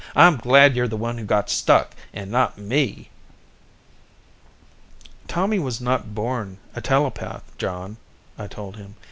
[0.15, 3.11] "I'm glad you're the one who got stuck, and not me."
[5.27, 7.97] "Tommy was not born a telepath, John,"
[8.35, 8.95] I told him.